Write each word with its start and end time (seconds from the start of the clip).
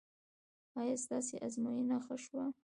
ایا 0.79 0.95
ستاسو 1.03 1.33
ازموینه 1.45 1.97
ښه 2.05 2.15
شوه؟ 2.25 2.45